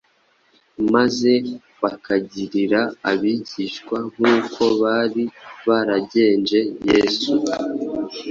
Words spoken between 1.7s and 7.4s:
bakagirira abigishwa nk’uko bari baragenje Yesu.